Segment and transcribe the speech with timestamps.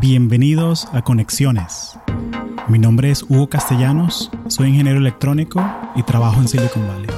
[0.00, 1.98] Bienvenidos a Conexiones.
[2.68, 5.64] Mi nombre es Hugo Castellanos, soy ingeniero electrónico
[5.94, 7.10] y trabajo en Silicon Valley.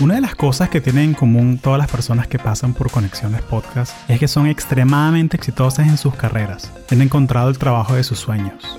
[0.00, 3.42] Una de las cosas que tienen en común todas las personas que pasan por Conexiones
[3.42, 6.72] Podcast es que son extremadamente exitosas en sus carreras.
[6.90, 8.78] Han encontrado el trabajo de sus sueños.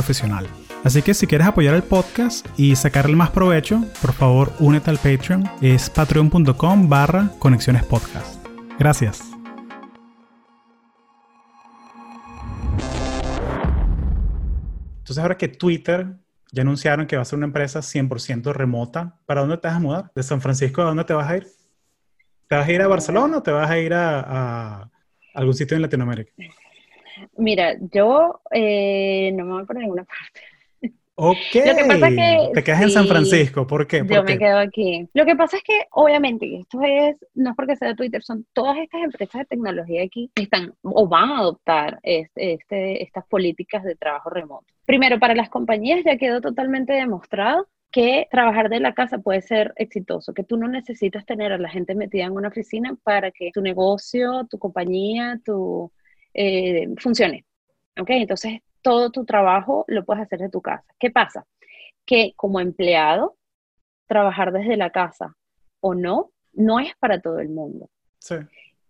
[0.01, 0.47] profesional.
[0.83, 4.97] Así que si quieres apoyar el podcast y sacarle más provecho, por favor únete al
[4.97, 5.43] Patreon.
[5.61, 8.43] Es patreon.com barra conexiones podcast.
[8.79, 9.21] Gracias.
[14.97, 16.15] Entonces ahora que Twitter
[16.51, 19.79] ya anunciaron que va a ser una empresa 100% remota, ¿para dónde te vas a
[19.79, 20.11] mudar?
[20.15, 21.47] ¿De San Francisco a dónde te vas a ir?
[22.47, 24.91] ¿Te vas a ir a Barcelona o te vas a ir a, a
[25.35, 26.31] algún sitio en Latinoamérica?
[27.37, 30.41] Mira, yo eh, no me voy por ninguna parte.
[31.15, 31.35] Ok.
[31.53, 34.03] Lo que pasa es que, Te quedas en San Francisco, ¿por qué?
[34.09, 35.07] yo me quedo aquí.
[35.13, 38.45] Lo que pasa es que, obviamente, esto es, no es porque sea de Twitter, son
[38.53, 43.25] todas estas empresas de tecnología aquí que están o van a adoptar este, este, estas
[43.27, 44.65] políticas de trabajo remoto.
[44.85, 49.73] Primero, para las compañías ya quedó totalmente demostrado que trabajar de la casa puede ser
[49.75, 53.51] exitoso, que tú no necesitas tener a la gente metida en una oficina para que
[53.53, 55.91] tu negocio, tu compañía, tu
[56.33, 57.45] eh, funcione.
[57.99, 58.09] ¿Ok?
[58.11, 60.85] Entonces, todo tu trabajo lo puedes hacer de tu casa.
[60.99, 61.45] ¿Qué pasa?
[62.05, 63.37] Que como empleado,
[64.07, 65.35] trabajar desde la casa
[65.79, 67.89] o no, no es para todo el mundo.
[68.19, 68.35] Sí.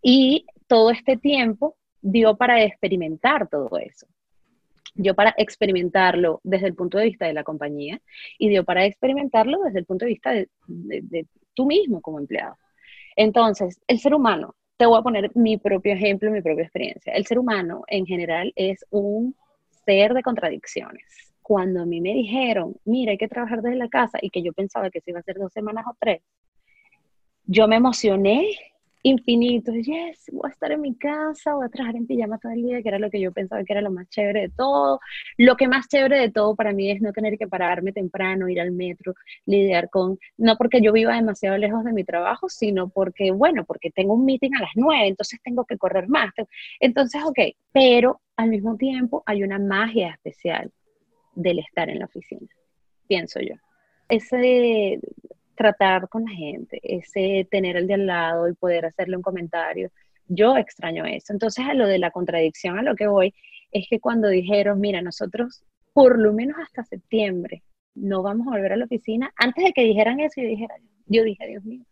[0.02, 4.08] Y todo este tiempo dio para experimentar todo eso.
[4.94, 8.02] Dio para experimentarlo desde el punto de vista de la compañía
[8.38, 12.58] y dio para experimentarlo desde el punto de vista de, de tú mismo como empleado.
[13.16, 17.14] Entonces, el ser humano te voy a poner mi propio ejemplo, mi propia experiencia.
[17.14, 19.36] El ser humano en general es un
[19.86, 21.06] ser de contradicciones.
[21.44, 24.54] Cuando a mí me dijeron, mira, hay que trabajar desde la casa y que yo
[24.54, 26.24] pensaba que se iba a hacer dos semanas o tres,
[27.46, 28.48] yo me emocioné
[29.04, 29.74] infinito.
[29.74, 32.82] Yes, voy a estar en mi casa, voy a trabajar en pijama todo el día,
[32.82, 35.00] que era lo que yo pensaba que era lo más chévere de todo.
[35.38, 38.62] Lo que más chévere de todo para mí es no tener que pararme temprano, ir
[38.62, 39.14] al metro,
[39.46, 43.92] lidiar con, no porque yo viva demasiado lejos de mi trabajo, sino porque, bueno, porque
[43.92, 46.32] tengo un meeting a las nueve, entonces tengo que correr más.
[46.80, 47.40] Entonces, ok,
[47.72, 50.72] pero al mismo tiempo hay una magia especial
[51.36, 52.48] del estar en la oficina,
[53.08, 53.56] pienso yo.
[54.10, 55.00] Ese
[55.62, 59.92] tratar con la gente, ese tener el de al lado y poder hacerle un comentario.
[60.28, 61.34] Yo extraño eso.
[61.34, 63.34] Entonces, a lo de la contradicción, a lo que voy,
[63.72, 65.64] es que cuando dijeron, mira, nosotros
[65.94, 67.64] por lo menos hasta septiembre
[67.94, 70.76] no vamos a volver a la oficina, antes de que dijeran eso, yo, dijera,
[71.08, 71.84] yo dije, Dios mío,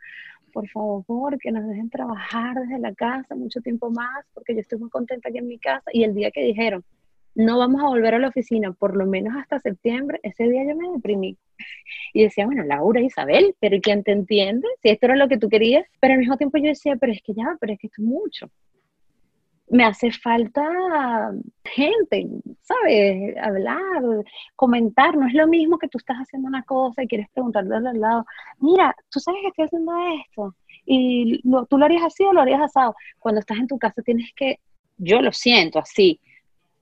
[0.53, 4.79] por favor, que nos dejen trabajar desde la casa mucho tiempo más, porque yo estoy
[4.79, 5.91] muy contenta aquí en mi casa.
[5.94, 6.84] Y el día que dijeron,
[7.35, 10.75] no vamos a volver a la oficina por lo menos hasta septiembre, ese día yo
[10.75, 11.38] me deprimí.
[12.13, 14.67] Y decía, bueno, Laura, Isabel, pero ¿quién te entiende?
[14.81, 17.22] Si esto era lo que tú querías, pero al mismo tiempo yo decía, pero es
[17.22, 18.50] que ya, pero es que esto es mucho.
[19.67, 21.31] Me hace falta
[21.63, 22.28] gente,
[22.62, 23.38] ¿sabes?
[23.38, 24.01] Hablar,
[24.56, 25.16] comentar.
[25.16, 28.25] No es lo mismo que tú estás haciendo una cosa y quieres preguntarle al lado,
[28.59, 29.94] mira, tú sabes que estoy haciendo
[30.25, 32.96] esto y tú lo harías así o lo harías asado.
[33.19, 34.59] Cuando estás en tu casa tienes que,
[34.97, 36.19] yo lo siento así,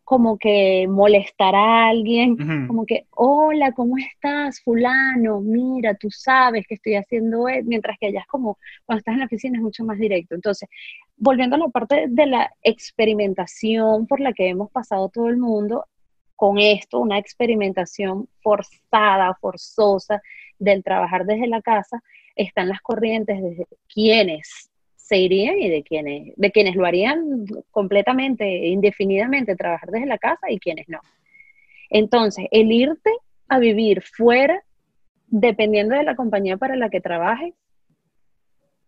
[0.08, 5.42] como que molestar a alguien, como que, hola, ¿cómo estás, fulano?
[5.42, 9.20] Mira, tú sabes que estoy haciendo esto, mientras que allá es como, cuando estás en
[9.20, 10.34] la oficina es mucho más directo.
[10.34, 10.70] Entonces,
[11.18, 15.84] volviendo a la parte de la experimentación por la que hemos pasado todo el mundo,
[16.38, 20.22] con esto, una experimentación forzada, forzosa
[20.58, 22.02] del trabajar desde la casa,
[22.34, 24.72] están las corrientes de quienes
[25.08, 30.52] se irían y de quienes, de quienes lo harían completamente, indefinidamente, trabajar desde la casa
[30.52, 31.00] y quienes no.
[31.90, 33.12] Entonces, el irte
[33.48, 34.62] a vivir fuera,
[35.28, 37.54] dependiendo de la compañía para la que trabajes,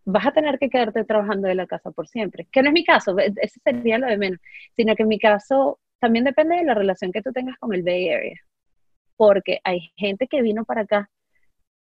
[0.04, 2.46] vas a tener que quedarte trabajando de la casa por siempre.
[2.52, 4.40] Que no es mi caso, e, ese sería lo de menos,
[4.76, 7.82] sino que en mi caso también depende de la relación que tú tengas con el
[7.82, 8.40] Bay Area.
[9.16, 11.08] Porque hay gente que vino para acá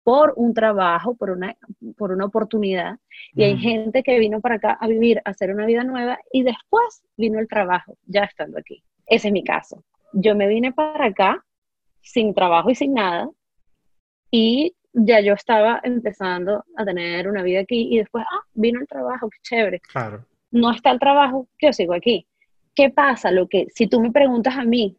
[0.06, 1.56] por un trabajo, por una,
[1.96, 2.96] por una oportunidad.
[3.34, 6.44] Y hay gente que vino para acá a vivir, a hacer una vida nueva y
[6.44, 8.84] después vino el trabajo, ya estando aquí.
[9.04, 9.82] Ese es mi caso.
[10.12, 11.44] Yo me vine para acá
[12.02, 13.28] sin trabajo y sin nada
[14.30, 18.86] y ya yo estaba empezando a tener una vida aquí y después, ah, vino el
[18.86, 19.80] trabajo, qué chévere.
[19.80, 20.24] Claro.
[20.52, 22.28] no está el trabajo, yo sigo aquí.
[22.76, 23.32] ¿Qué pasa?
[23.32, 24.96] Lo que, si tú me preguntas a mí,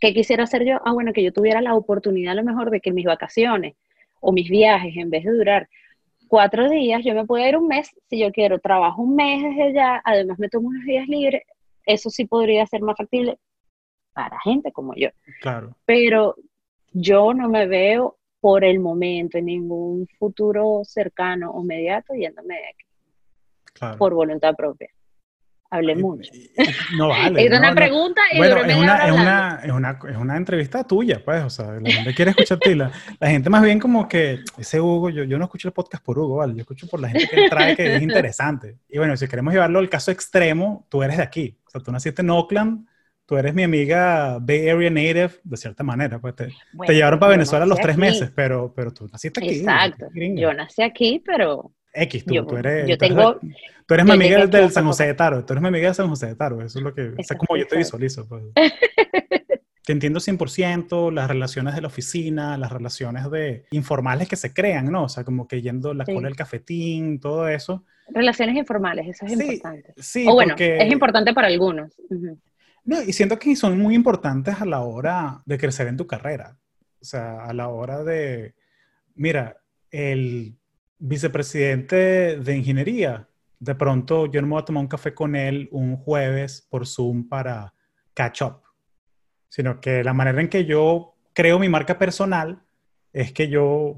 [0.00, 0.80] ¿qué quisiera hacer yo?
[0.86, 3.74] Ah, bueno, que yo tuviera la oportunidad a lo mejor de que mis vacaciones
[4.20, 5.68] o mis viajes, en vez de durar
[6.28, 9.74] cuatro días, yo me puedo ir un mes, si yo quiero, trabajo un mes desde
[9.74, 11.42] ya, además me tomo unos días libres,
[11.84, 13.38] eso sí podría ser más factible
[14.12, 15.08] para gente como yo.
[15.40, 15.74] Claro.
[15.84, 16.36] Pero
[16.92, 22.68] yo no me veo por el momento en ningún futuro cercano o inmediato yéndome de
[22.68, 22.84] aquí.
[23.72, 23.98] Claro.
[23.98, 24.88] Por voluntad propia.
[25.72, 26.30] Hablé mucho.
[26.96, 27.46] No vale.
[27.46, 30.82] es una pregunta y bueno, duré es una, es, una, es, una, es una entrevista
[30.82, 32.74] tuya, pues, o sea, la gente quiere escucharte.
[32.74, 32.90] La,
[33.20, 36.18] la gente más bien como que, ese Hugo, yo, yo no escucho el podcast por
[36.18, 36.54] Hugo, ¿vale?
[36.54, 38.78] Yo escucho por la gente que trae que es interesante.
[38.88, 41.56] Y bueno, si queremos llevarlo al caso extremo, tú eres de aquí.
[41.66, 42.86] O sea, tú naciste en Oakland,
[43.24, 47.20] tú eres mi amiga Bay Area Native, de cierta manera, pues te, Bueno, te llevaron
[47.20, 48.00] para Venezuela a los tres aquí.
[48.00, 49.60] meses, pero, pero tú naciste aquí.
[49.60, 50.08] Exacto.
[50.14, 53.40] Yo nací aquí, pero X, tú, yo- tú eres, yo tú eres- tengo-
[53.86, 56.08] tú eres mi amiga del San José de Taro, tú eres mi amiga de San
[56.08, 57.98] José de Taro, eso es lo que, o sea, Exacto, como yo te exacto.
[57.98, 58.28] visualizo.
[58.28, 58.44] Pues.
[59.84, 64.90] que entiendo 100% las relaciones de la oficina, las relaciones de informales que se crean,
[64.92, 65.04] ¿no?
[65.04, 66.14] O sea, como que yendo la Sí.
[66.14, 67.84] cola del cafetín, todo eso.
[68.12, 69.94] relaciones informales, eso es Sí, importante.
[69.98, 70.78] Sí, o bueno, porque...
[70.78, 71.92] es importante para algunos.
[72.10, 72.38] Ujú.
[72.84, 76.56] No, y siento que son muy importantes a la hora de crecer en tu carrera.
[77.00, 78.54] O sea, a la hora de,
[79.14, 79.58] mira,
[79.92, 80.56] el
[81.00, 85.68] vicepresidente de ingeniería, de pronto yo no me voy a tomar un café con él
[85.72, 87.74] un jueves por Zoom para
[88.14, 88.62] catch up,
[89.48, 92.62] sino que la manera en que yo creo mi marca personal
[93.12, 93.96] es que yo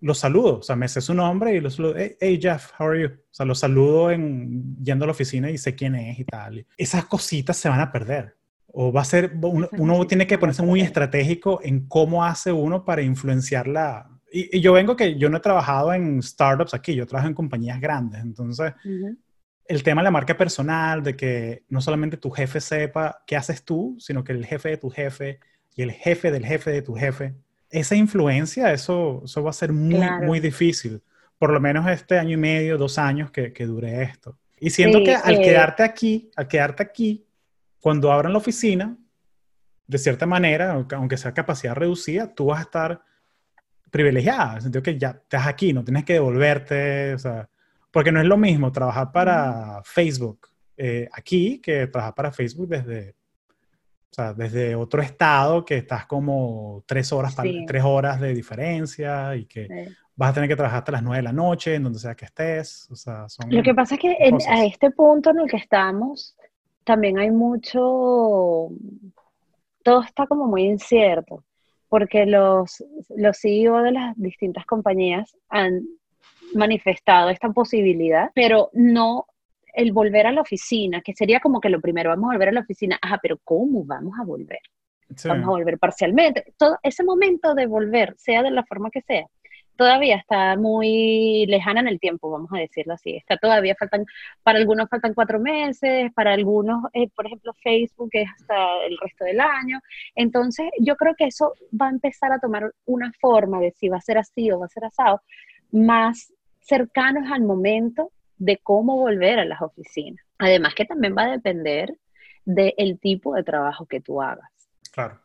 [0.00, 2.88] lo saludo, o sea, me sé su nombre y lo saludo, hey, hey, Jeff, how
[2.88, 3.08] are you?
[3.08, 6.66] O sea, lo saludo en, yendo a la oficina y sé quién es y tal.
[6.76, 8.36] Esas cositas se van a perder.
[8.66, 12.84] O va a ser, uno, uno tiene que ponerse muy estratégico en cómo hace uno
[12.84, 14.15] para influenciar la...
[14.32, 17.34] Y, y yo vengo que yo no he trabajado en startups aquí, yo trabajo en
[17.34, 19.16] compañías grandes, entonces Ujú.
[19.66, 23.64] el tema de la marca personal, de que no solamente tu jefe sepa qué haces
[23.64, 25.40] tú, sino que el jefe de tu jefe
[25.74, 27.34] y el jefe del jefe de tu jefe,
[27.70, 30.24] esa influencia, eso, eso va a ser muy, Claro.
[30.26, 31.02] muy difícil.
[31.38, 34.38] Por lo menos este año y medio, dos años que, que dure esto.
[34.58, 37.26] Y siento Sí, que al eh, quedarte aquí, al quedarte aquí,
[37.80, 38.96] cuando abran la oficina,
[39.86, 43.02] de cierta manera, aunque sea capacidad reducida, tú vas a estar
[43.90, 47.48] privilegiada, en el sentido que ya estás aquí, no tienes que devolverte, o sea,
[47.90, 53.10] porque no es lo mismo trabajar para Facebook eh, aquí que trabajar para Facebook desde,
[54.10, 57.64] o sea, desde otro estado que estás como tres horas, pa- Sí.
[57.66, 61.18] tres horas de diferencia y que Eh, vas a tener que trabajar hasta las nueve
[61.18, 63.48] de la noche, en donde sea que estés, o sea, son...
[63.50, 66.36] Lo que pasa es que en- a este punto en el que estamos,
[66.84, 68.68] también hay mucho,
[69.82, 71.42] todo está como muy incierto,
[71.88, 72.84] porque los,
[73.16, 75.82] los CEO de las distintas compañías han
[76.54, 79.26] manifestado esta posibilidad, pero no
[79.74, 82.52] el volver a la oficina, que sería como que lo primero, vamos a volver a
[82.52, 84.60] la oficina, ajá, pero ¿cómo vamos a volver?
[85.14, 85.28] Sí.
[85.28, 86.52] vamos a volver parcialmente.
[86.56, 89.26] Todo ese momento de volver, sea de la forma que sea,
[89.76, 93.16] todavía está muy lejana en el tiempo, vamos a decirlo así.
[93.16, 94.04] Está todavía faltan,
[94.42, 99.24] para algunos faltan cuatro meses, para algunos, eh, por ejemplo, Facebook es hasta el resto
[99.24, 99.80] del año.
[100.14, 103.98] Entonces, yo creo que eso va a empezar a tomar una forma de si va
[103.98, 105.22] a ser así o va a ser asado,
[105.70, 110.24] más cercanos al momento de cómo volver a las oficinas.
[110.38, 111.96] Además que también va a depender
[112.44, 114.48] del tipo de trabajo que tú hagas
[114.92, 115.20] Claro.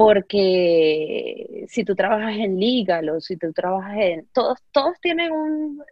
[0.00, 4.26] Porque si tú trabajas en legal o si tú trabajas en...
[4.32, 5.82] Todos, todos tienen un,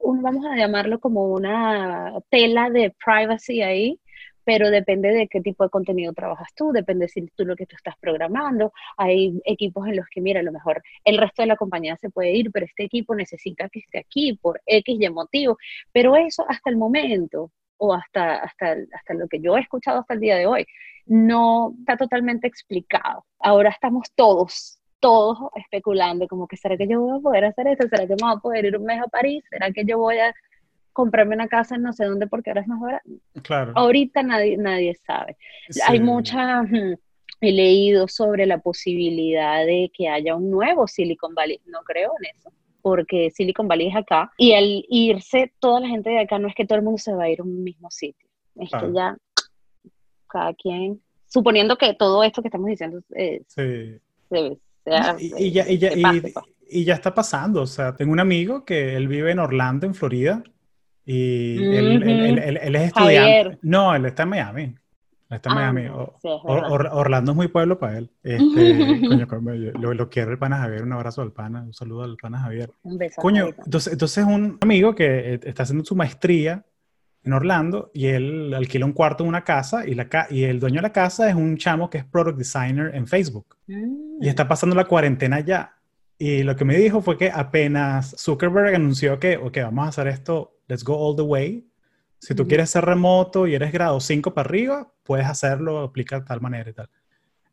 [0.00, 4.00] un, vamos a llamarlo como una tela de privacy ahí,
[4.42, 7.76] pero depende de qué tipo de contenido trabajas tú, depende si tú lo que tú
[7.76, 8.72] estás programando.
[8.96, 12.10] Hay equipos en los que, mira, a lo mejor el resto de la compañía se
[12.10, 15.58] puede ir, pero este equipo necesita que esté aquí por X y motivo.
[15.92, 20.14] Pero eso hasta el momento, o hasta, hasta, hasta lo que yo he escuchado hasta
[20.14, 20.66] el día de hoy,
[21.06, 23.24] no está totalmente explicado.
[23.40, 27.88] Ahora estamos todos, todos especulando, como que será que yo voy a poder hacer esto,
[27.88, 30.18] será que me voy a poder ir un mes a París, será que yo voy
[30.18, 30.34] a
[30.92, 33.10] comprarme una casa en no sé dónde porque ahora es más barato.
[33.42, 33.72] Claro.
[33.74, 35.36] Ahorita nadie, nadie sabe.
[35.68, 35.80] Sí.
[35.86, 36.96] Hay mucha, mm,
[37.40, 42.36] he leído sobre la posibilidad de que haya un nuevo Silicon Valley, no creo en
[42.36, 42.50] eso
[42.84, 46.54] porque Silicon Valley es acá, y al irse toda la gente de acá, no es
[46.54, 48.88] que todo el mundo se va a ir a un mismo sitio, es Claro.
[48.88, 49.16] que ya
[50.28, 53.98] cada quien, suponiendo que todo esto que estamos diciendo eh, Sí.
[54.28, 56.34] se- sea, Y, y ya, y, ya, pase, pues.
[56.68, 57.62] y ya está pasando.
[57.62, 60.42] O sea, tengo un amigo que él vive en Orlando, en Florida,
[61.06, 62.10] y él, él- Ujú.
[62.10, 63.18] él- él- él es estudiante.
[63.18, 63.58] Javier.
[63.62, 64.74] No, él está en Miami.
[65.36, 65.82] Está en Ah, Miami.
[65.88, 66.70] no, O- sí, es Or- verdad.
[66.72, 68.10] Or- Orlando es muy pueblo para él.
[68.22, 69.26] Este, coño,
[69.80, 70.82] lo, lo quiero el pana Javier.
[70.82, 71.62] Un abrazo al pana.
[71.62, 72.70] Un saludo al pana Javier.
[72.82, 73.20] Un beso.
[73.20, 76.64] Coño, entonces, entonces un amigo que eh, está haciendo su maestría
[77.22, 80.76] en Orlando y él alquila un cuarto en una casa y, la y el dueño
[80.76, 83.56] de la casa es un chamo que es product designer en Facebook.
[83.66, 84.22] Mm.
[84.22, 85.74] Y está pasando la cuarentena ya.
[86.18, 90.06] Y lo que me dijo fue que apenas Zuckerberg anunció que, ok, vamos a hacer
[90.08, 91.66] esto, let's go all the way.
[92.24, 96.24] Si tú quieres ser remoto y eres grado 5 para arriba, puedes hacerlo, aplica de
[96.24, 96.88] tal manera y tal.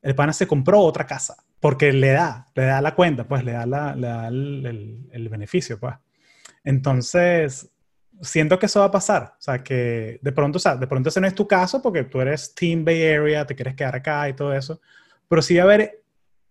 [0.02, 3.52] El pana se compró otra casa porque le da, le da la cuenta, pues le
[3.52, 5.96] da, la, le da el, el, beneficio, pues.
[6.64, 7.70] Entonces,
[8.22, 9.34] siento que eso va a pasar.
[9.38, 12.06] O sea, que de pronto, o sea, de pronto ese no es tu caso porque
[12.06, 14.80] tú eres Team Bay Area, te quieres quedar acá y todo eso.
[15.28, 16.02] Pero sí va a haber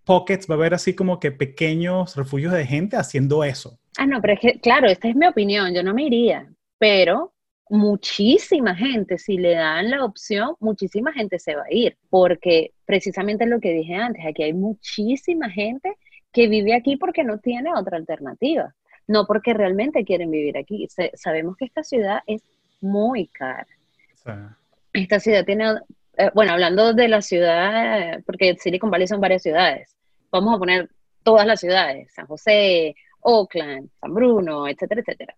[0.04, 3.80] pockets, va a haber así como que pequeños refugios de gente haciendo eso.
[3.96, 7.32] Ah, no, pero es que, claro, esta es mi opinión, yo no me iría, pero
[7.70, 13.46] muchísima gente, si le dan la opción, muchísima gente se va a ir, porque precisamente
[13.46, 15.96] lo que dije antes, aquí hay muchísima gente
[16.32, 18.74] que vive aquí porque no tiene otra alternativa,
[19.06, 20.88] no porque realmente quieren vivir aquí.
[21.14, 22.42] sabemos que esta ciudad es
[22.80, 23.68] muy cara.
[24.92, 25.74] Esta ciudad tiene,
[26.16, 29.96] eh, bueno, hablando de la ciudad, porque Silicon Valley son varias ciudades,
[30.32, 30.90] vamos a poner
[31.22, 35.36] todas las ciudades, San José, Oakland, San Bruno, etcétera, etcétera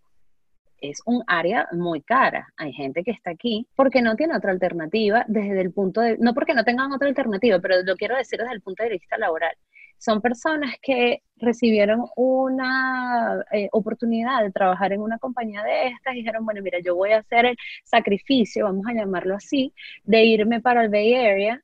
[0.83, 2.53] es un área muy cara.
[2.57, 6.35] Hay gente que está aquí porque no tiene otra alternativa desde el punto de, no
[6.35, 9.57] porque no tengan otra alternativa, pero lo quiero decir desde el punto de vista laboral.
[9.99, 16.19] Son personas que recibieron una eh, oportunidad de trabajar en una compañía de estas y
[16.19, 19.73] dijeron, bueno, mira, yo voy a hacer el sacrificio, vamos a llamarlo así,
[20.03, 21.62] de irme para el Bay Area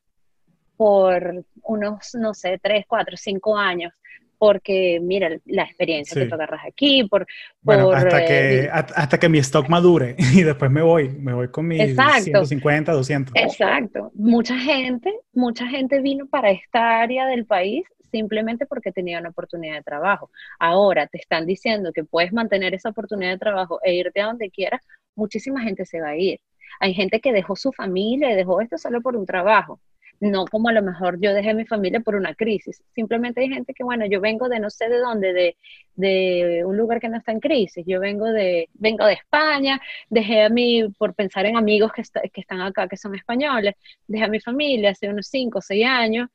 [0.77, 3.93] por unos, no sé, tres, cuatro, cinco años
[4.39, 7.27] porque mira la experiencia que tú agarras aquí, por...
[7.61, 11.49] Bueno, hasta, que, eh, hasta que mi stock madure y después me voy, me voy
[11.49, 13.35] con mis exacto, 150, 200.
[13.37, 14.13] Exacto.
[14.15, 19.75] Mucha gente, mucha gente vino para esta área del país simplemente porque tenía una oportunidad
[19.75, 20.31] de trabajo.
[20.59, 24.51] Ahora te están diciendo que puedes mantener esa oportunidad de trabajo e irte a donde
[24.51, 24.81] quieras,
[25.15, 26.41] muchísima gente se va a ir.
[26.81, 29.81] Hay gente que dejó su familia y dejó esto solo por un trabajo
[30.21, 32.83] no como a lo mejor yo dejé mi familia por una crisis.
[32.95, 35.57] Simplemente hay gente que, bueno, yo vengo de no sé de dónde, de,
[35.95, 37.85] de un lugar que no está en crisis.
[37.87, 42.41] Yo vengo de, vengo de España, dejé a mí, por pensar en amigos que, que
[42.41, 43.75] están acá, que son españoles,
[44.07, 46.29] dejé a mi familia hace unos 5 o 6 años,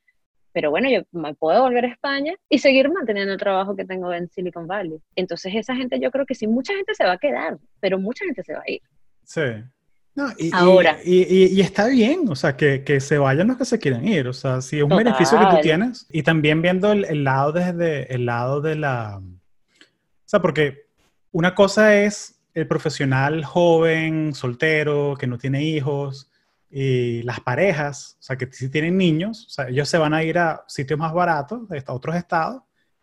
[0.54, 4.13] pero bueno, yo me puedo volver a España y seguir manteniendo el trabajo que tengo
[4.13, 5.00] en Silicon Valley.
[5.16, 8.24] Entonces esa gente yo creo que sí, mucha gente se va a quedar, pero mucha
[8.24, 8.82] gente se va a ir.
[9.24, 9.42] Sí,
[10.15, 11.00] no, y, Ahora.
[11.03, 14.34] Y, está bien, o sea, que, que, se vayan los que se quieren ir, o
[14.34, 16.05] sea, si es un beneficio que tú tienes.
[16.12, 19.17] Y también viendo el, lado desde el lado de la...
[19.17, 20.86] O sea, porque
[21.32, 26.29] una cosa es el profesional joven, soltero, que no tiene hijos,
[26.70, 30.24] y las parejas, o sea, que si tienen niños, o sea, ellos se van a
[30.24, 32.62] ir a sitios más baratos, a otros estados,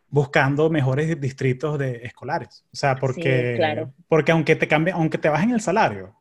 [0.08, 2.64] buscando mejores distritos de escolares.
[2.72, 6.19] O sea, porque, porque aunque te cambie, aunque te bajen el salario,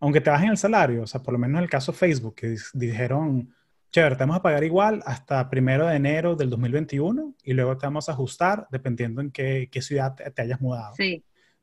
[0.00, 2.34] aunque te bajen el salario, o sea, por lo menos en el caso de Facebook,
[2.34, 3.54] que dijeron,
[3.92, 7.86] chévere, te vamos a pagar igual hasta primero de enero del 2021 y luego te
[7.86, 10.94] vamos a ajustar dependiendo en qué, qué ciudad te, hayas mudado.
[10.96, 11.22] Sí.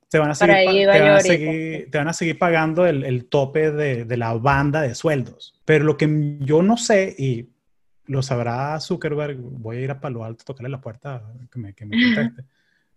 [0.10, 3.25] Te van a seguir, te van a seguir, te van a seguir pagando el, el
[3.25, 5.60] tope de, de, la banda de sueldos.
[5.65, 7.50] Pero lo que yo no sé, y
[8.06, 11.74] lo sabrá Zuckerberg, voy a ir a Palo Alto a tocarle la puerta que me,
[11.74, 12.44] que me conteste.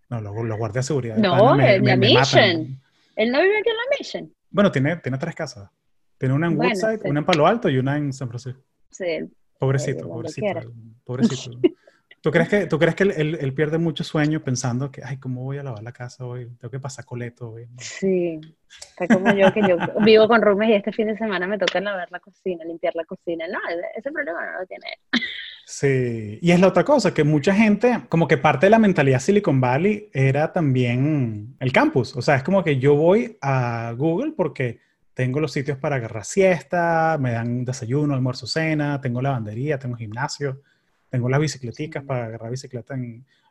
[0.09, 1.17] No, los, los guardias de seguridad.
[1.17, 2.81] No, en la Mission.
[3.17, 4.35] Él no vive aquí en la Mission.
[4.51, 5.71] Bueno, tiene, tiene tres casas.
[6.19, 8.63] Tiene una en Woodside, una en Palo Alto y una en San Francisco.
[8.91, 9.31] Sí.
[9.59, 10.73] Pobrecito, pobrecito.
[11.05, 11.59] Pobrecito.
[12.23, 15.43] ¿Tú crees que, tú crees que él, él, pierde mucho sueño pensando que, ay, ¿cómo
[15.43, 16.51] voy a lavar la casa hoy?
[16.59, 17.67] Tengo que pasar coleto hoy.
[17.79, 18.39] Sí,
[18.79, 21.81] está como yo, que yo vivo con Rumes y este fin de semana me toca
[21.81, 23.47] lavar la cocina, limpiar la cocina.
[23.49, 23.59] No,
[23.97, 25.21] ese problema no lo tiene él.
[25.67, 29.21] Sí, y es la otra cosa, que mucha gente, como que parte de la mentalidad
[29.21, 32.17] Silicon Valley era también el campus.
[32.17, 34.81] O sea, es como que yo voy a Google porque
[35.15, 40.61] tengo los sitios para agarrar siesta, me dan desayuno, almuerzo, cena, tengo lavandería, tengo gimnasio,
[41.09, 42.97] tengo las bicicleticas para agarrar bicicleta.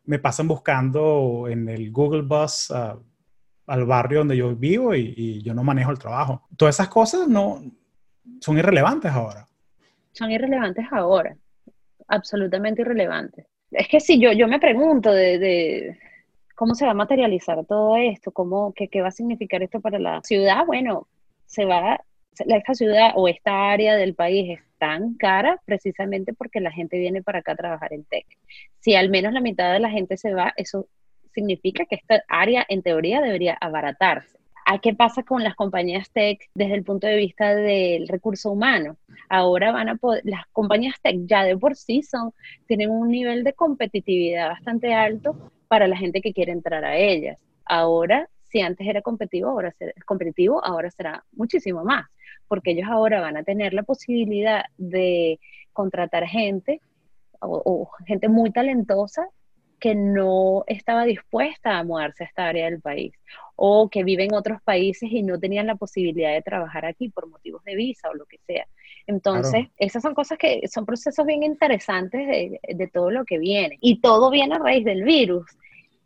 [0.03, 2.97] me pasan buscando en el Google Bus ah,
[3.67, 6.47] al barrio donde yo vivo y, y yo no manejo el trabajo.
[6.57, 7.63] Todas esas cosas no
[8.41, 9.47] son irrelevantes ahora.
[10.11, 11.37] Son irrelevantes ahora
[12.09, 13.45] absolutamente irrelevante.
[13.71, 15.97] Es que si yo, yo me pregunto de,
[16.55, 19.99] cómo se va a materializar todo esto, cómo, qué, qué va a significar esto para
[19.99, 21.07] la ciudad, bueno,
[21.45, 22.03] se va,
[22.37, 27.21] esta ciudad o esta área del país es tan cara precisamente porque la gente viene
[27.21, 28.25] para acá a trabajar en tech.
[28.79, 30.87] Si al menos la mitad de la gente se va, eso
[31.33, 34.38] significa que esta área en teoría debería abaratarse.
[34.71, 38.97] ¿A qué pasa con las compañías tech desde el punto de vista del recurso humano?
[39.27, 42.33] Ahora van a poder, las compañías tech ya de por sí son,
[42.67, 47.43] tienen un nivel de competitividad bastante alto para la gente que quiere entrar a ellas.
[47.65, 52.05] Ahora, si antes era competitivo, ahora será, competitivo, ahora será muchísimo más,
[52.47, 55.39] porque ellos ahora van a tener la posibilidad de
[55.73, 56.79] contratar gente
[57.39, 59.29] o, gente muy talentosa
[59.79, 63.13] que no estaba dispuesta a mudarse a esta área del país
[63.55, 67.27] o que vive en otros países y no tenían la posibilidad de trabajar aquí por
[67.27, 68.67] motivos de visa o lo que sea.
[69.05, 73.77] Entonces, esas son cosas que son procesos bien interesantes de, de, todo lo que viene.
[73.81, 75.45] Y todo viene a raíz del virus,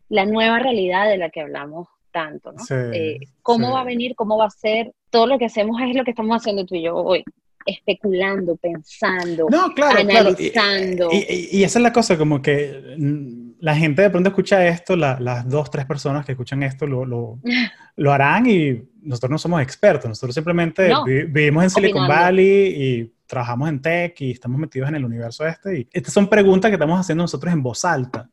[0.09, 2.63] la nueva realidad de la que hablamos tanto, ¿no?
[2.93, 4.15] Eh, ¿Cómo va a venir?
[4.15, 4.93] ¿Cómo va a ser?
[5.09, 7.25] Todo lo que hacemos es lo que estamos haciendo tú y yo hoy
[7.65, 11.09] especulando, pensando, analizando.
[11.11, 15.47] Y, esa es la cosa, como que mm, la gente de pronto escucha esto, las
[15.47, 17.39] dos, tres personas que escuchan esto lo, lo,
[17.95, 20.91] lo, harán y nosotros no somos expertos, nosotros simplemente
[21.27, 25.79] vivimos en Silicon Valley y trabajamos en tech y estamos metidos en el universo este.
[25.79, 28.29] Y estas son preguntas que estamos haciendo nosotros en voz alta.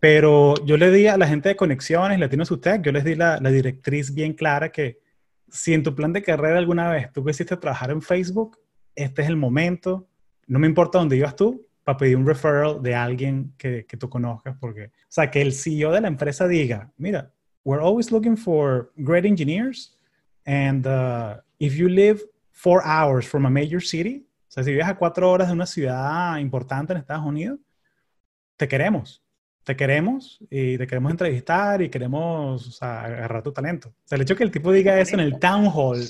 [0.00, 3.38] Pero yo le di a la gente de Conexiones, Latinos UTEC, yo les di la,
[3.40, 5.03] la directriz bien clara que
[5.54, 8.58] si en tu plan de carrera alguna vez tú quisiste trabajar en Facebook,
[8.96, 10.08] este es el momento.
[10.48, 14.08] No me importa dónde ibas tú, para pedir un referral de alguien que, que, tú
[14.08, 17.32] conozcas, porque, o sea, que el CEO de la empresa diga, mira,
[17.64, 19.96] we're always looking for great engineers,
[20.44, 22.20] and uh, if you live
[22.50, 25.66] four hours from a major city, o sea, si vives a cuatro horas de una
[25.66, 27.60] ciudad importante en Estados Unidos,
[28.56, 29.23] te queremos
[29.64, 33.88] te queremos y te queremos entrevistar y queremos o sea, agarrar tu talento.
[33.88, 36.00] O sea, el hecho que el tipo diga eso en el town hall,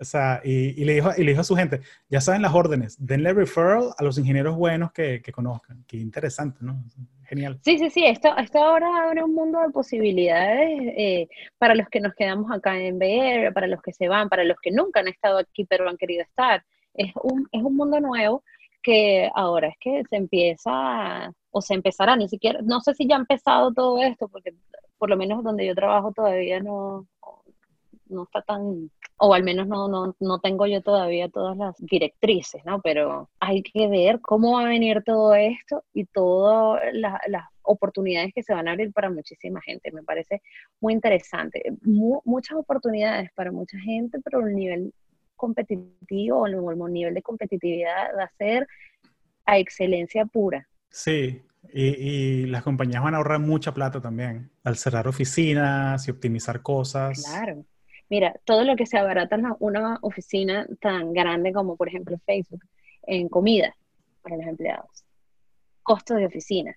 [0.00, 2.96] o sea, y, le dijo, y le dijo a su gente, ya saben las órdenes,
[3.04, 5.84] denle referral a los ingenieros buenos que, que conozcan.
[5.88, 6.84] Qué interesante, ¿no?
[7.24, 7.58] Genial.
[7.62, 12.00] Sí, sí, sí, esto, esto ahora abre un mundo de posibilidades eh, para los que
[12.00, 15.08] nos quedamos acá en BR, para los que se van, para los que nunca han
[15.08, 16.64] estado aquí pero han querido estar.
[16.94, 18.44] Es un, es un mundo nuevo
[18.82, 23.16] que ahora es que se empieza o se empezará, ni siquiera, no sé si ya
[23.16, 24.54] ha empezado todo esto, porque
[24.98, 27.06] por lo menos donde yo trabajo todavía no,
[28.08, 32.64] no está tan, o al menos no, no, no tengo yo todavía todas las directrices,
[32.64, 32.80] ¿no?
[32.80, 38.42] Pero hay que ver cómo va a venir todo esto y todas las oportunidades que
[38.42, 39.92] se van a abrir para muchísima gente.
[39.92, 40.42] Me parece
[40.80, 41.62] muy interesante.
[41.82, 44.92] muchas oportunidades para mucha gente, pero el nivel
[45.36, 48.66] competitivo o el nivel de competitividad va a ser
[49.44, 50.68] a excelencia pura.
[50.90, 56.62] Sí, y, las compañías van a ahorrar mucha plata también al cerrar oficinas y optimizar
[56.62, 57.22] cosas.
[57.24, 57.64] Claro.
[58.08, 62.64] Mira, todo lo que se abarata en una oficina tan grande como por ejemplo Facebook,
[63.02, 63.74] en comida
[64.22, 65.04] para los empleados,
[65.82, 66.74] costo de oficina,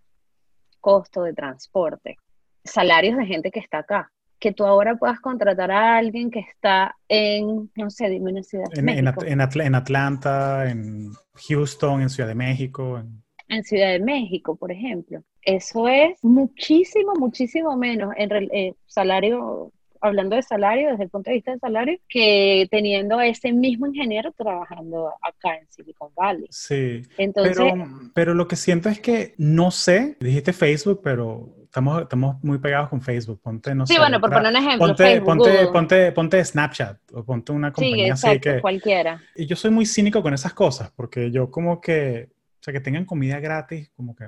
[0.82, 2.18] costo de transporte,
[2.64, 4.12] salarios de gente que está acá.
[4.40, 8.66] Que tú ahora puedas contratar a alguien que está en, no sé, dime una ciudad.
[8.74, 11.12] En, en, en, Atlanta, en
[11.48, 12.98] Houston, en Ciudad de México.
[12.98, 13.21] En
[13.52, 15.22] en Ciudad de México, por ejemplo.
[15.42, 21.36] Eso es muchísimo, muchísimo menos en eh, salario, hablando de salario, desde el punto de
[21.36, 26.48] vista del salario, que teniendo a ese mismo ingeniero trabajando acá en Silicon Valley.
[26.50, 27.02] Sí.
[27.18, 32.42] Entonces, pero, pero lo que siento es que no sé, dijiste Facebook, pero estamos, estamos
[32.44, 33.42] muy pegados con Facebook.
[33.42, 34.88] Ponte, no sí, bueno, por poner un ejemplo.
[34.88, 39.22] Ponte, ponte, ponte, ponte, Snapchat o ponte una compañía sí, exacto, así cualquiera.
[39.36, 42.30] Y yo soy muy cínico con esas cosas porque yo como que
[42.62, 44.28] o sea, que tengan comida gratis, como que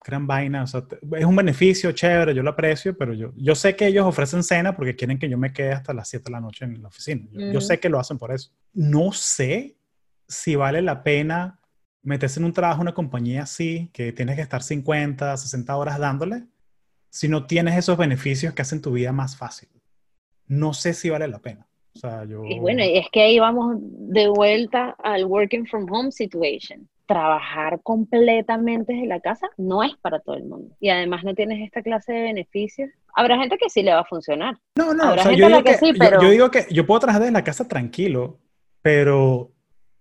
[0.00, 0.84] crean vaina, o sea,
[1.16, 4.74] es un beneficio chévere, yo lo aprecio, pero yo, yo sé que ellos ofrecen cena
[4.74, 7.28] porque quieren que yo me quede hasta las 7 de la noche en la oficina.
[7.30, 8.50] Yo, sé que lo hacen por eso.
[8.72, 9.76] No sé
[10.26, 11.60] si vale la pena
[12.02, 16.44] meterse en un trabajo una compañía así, que tienes que estar 50, 60 horas dándole,
[17.10, 19.68] si no tienes esos beneficios que hacen tu vida más fácil.
[20.46, 21.68] No sé si vale la pena.
[21.94, 22.44] O sea, yo...
[22.44, 28.92] Y bueno, es que ahí vamos de vuelta al working from home situation trabajar completamente
[28.92, 30.76] desde la casa no es para todo el mundo.
[30.78, 32.90] Y además no tienes esta clase de beneficios.
[33.14, 34.58] Habrá gente que sí le va a funcionar.
[34.76, 36.22] No, no, yo, digo que, sí, pero...
[36.22, 38.38] yo, digo que yo puedo trabajar desde la casa tranquilo,
[38.82, 39.50] pero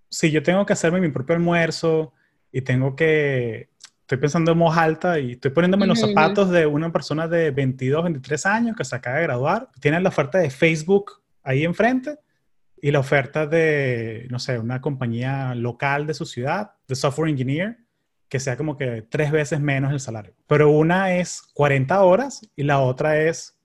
[0.09, 2.11] si yo tengo que hacerme mi propio almuerzo
[2.51, 3.69] y tengo que,
[4.01, 7.51] estoy pensando en voz alta y estoy poniéndome en los zapatos de una persona de
[7.51, 12.19] 22, 23 años que se acaba de graduar, tiene la oferta de Facebook ahí enfrente
[12.81, 17.77] y la oferta de, no sé, una compañía local de su ciudad, de software engineer,
[18.29, 20.33] que sea como que tres veces menos el salario.
[20.47, 23.57] Pero una es 40 horas y la otra es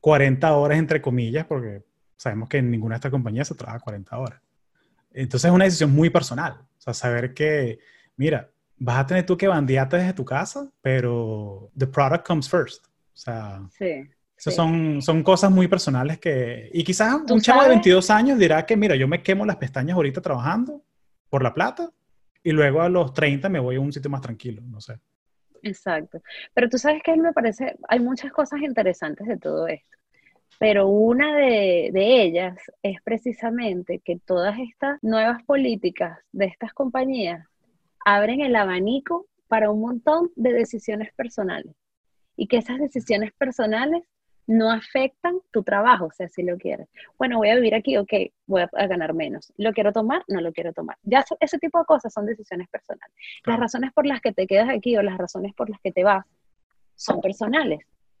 [0.00, 1.84] 40 horas entre comillas, porque
[2.16, 4.40] sabemos que en ninguna de estas compañías se trabaja 40 horas.
[5.12, 6.52] Entonces es una decisión muy personal.
[6.52, 7.78] O sea, saber que,
[8.16, 12.86] mira, vas a tener tú que bandearte desde tu casa, pero the product comes first.
[12.86, 14.08] O sea, sí.
[14.40, 16.70] Esas son, son cosas muy personales que...
[16.72, 19.96] Y quizás un chavo de 22 años dirá que, mira, yo me quemo las pestañas
[19.96, 20.82] ahorita trabajando
[21.28, 21.90] por la plata
[22.42, 24.98] y luego a los 30 me voy a un sitio más tranquilo, no sé.
[25.62, 26.22] Exacto.
[26.54, 29.98] Pero tú sabes que me parece, hay muchas cosas interesantes de todo esto.
[30.58, 37.46] pero una de, de, ellas es precisamente que todas estas nuevas políticas de estas compañías
[38.06, 41.76] abren el abanico para un montón de decisiones personales
[42.36, 44.02] y que esas decisiones personales
[44.50, 46.88] no afectan tu trabajo, o sea, si lo quieres.
[47.16, 48.12] Bueno, voy a vivir aquí, ok,
[48.46, 49.52] voy a, ganar menos.
[49.56, 50.24] ¿Lo quiero tomar?
[50.26, 50.96] No lo quiero tomar.
[51.04, 53.14] Ya ese tipo de cosas son decisiones personales.
[53.46, 56.02] Las razones por las que te quedas aquí o las razones por las que te
[56.02, 56.26] vas
[56.96, 57.78] son personales.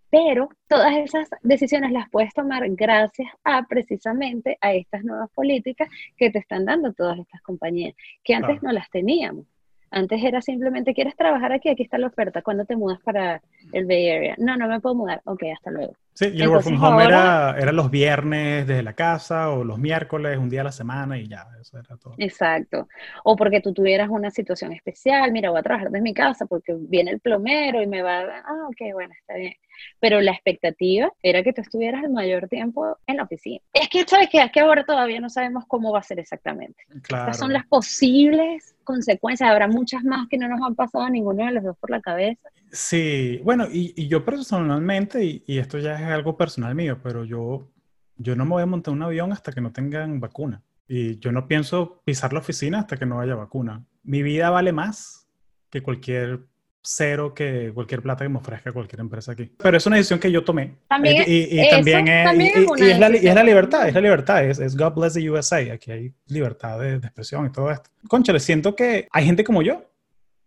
[0.08, 6.30] Pero todas esas decisiones las puedes tomar gracias a precisamente a estas nuevas políticas que
[6.30, 9.46] te están dando todas estas compañías, que antes no las teníamos.
[9.90, 11.68] Antes era simplemente, ¿quieres trabajar aquí?
[11.68, 12.42] Aquí está la oferta.
[12.42, 14.34] ¿Cuándo te mudas para el Bay Area?
[14.38, 15.20] No, no me puedo mudar.
[15.24, 15.94] Ok, hasta luego.
[16.14, 19.78] Sí, y el work from home era, era, los viernes desde la casa o los
[19.78, 22.14] miércoles, un día a la semana y ya, eso era todo.
[22.18, 22.88] Exacto.
[23.24, 26.76] O porque tú tuvieras una situación especial, mira, voy a trabajar desde mi casa porque
[26.78, 28.38] viene el plomero y me va a...
[28.40, 29.54] Ah, ok, bueno, está bien
[29.98, 33.60] pero la expectativa era que tú estuvieras el mayor tiempo en la oficina.
[33.72, 34.42] Es que, ¿sabes qué?
[34.42, 36.82] Es que ahora todavía no sabemos cómo va a ser exactamente.
[36.94, 39.50] Estas son las posibles consecuencias.
[39.50, 42.00] Habrá muchas más que no nos han pasado a ninguno de los dos por la
[42.00, 42.48] cabeza.
[42.72, 47.68] Sí, bueno, y, yo personalmente, y, y, esto ya es algo personal mío, pero yo,
[48.16, 50.62] yo no me voy a montar un avión hasta que no tengan vacuna.
[50.86, 53.84] Y yo no pienso pisar la oficina hasta que no haya vacuna.
[54.02, 55.28] Mi vida vale más
[55.70, 56.49] que cualquier
[56.82, 59.50] cero que cualquier plata que me ofrezca cualquier empresa aquí.
[59.56, 60.76] Pero es una decisión que yo tomé.
[60.88, 62.32] También y, también, es,
[62.78, 63.08] y, es, la,
[63.42, 65.58] libertad, es la libertad, es, God bless the USA.
[65.72, 67.90] Aquí hay libertad de, expresión y todo esto.
[68.08, 69.84] Concha, le siento que hay gente como yo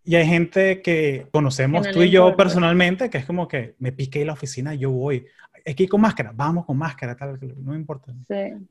[0.04, 4.26] y hay gente que conocemos tú y yo personalmente que es como que me piqué
[4.26, 5.26] la oficina, yo voy.
[5.63, 8.13] Es que con máscara, vamos con máscara, tal, no importa.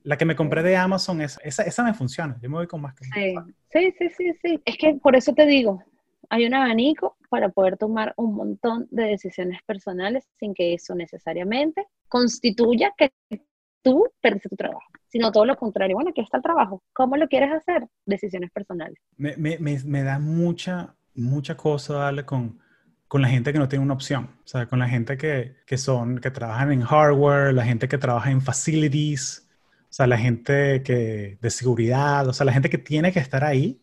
[0.03, 2.83] La que me compré de Amazon, esa, esa, esa me funciona, yo me voy con
[2.83, 3.09] máscara.
[3.15, 3.35] Sí.
[3.71, 4.63] sí, sí, sí, sí.
[4.65, 5.83] Es que por eso te digo,
[6.29, 11.87] hay un abanico para poder tomar un montón de decisiones personales sin que eso necesariamente
[12.07, 13.11] constituya que
[13.81, 15.97] tú perdes tu trabajo, sino todo lo contrario.
[15.97, 16.83] Bueno, aquí está el trabajo.
[16.93, 17.89] ¿Cómo lo quieres hacer?
[18.05, 18.99] Decisiones personales.
[19.17, 22.59] Me, me, me, da mucha, mucha cosa darle con,
[23.09, 25.79] con la gente que no tiene una opción, o sea, con la gente que, que
[25.79, 29.49] son, que trabajan en hardware, la gente que trabaja en facilities,
[29.85, 33.43] o sea, la gente que, de seguridad, o sea, la gente que tiene que estar
[33.43, 33.82] ahí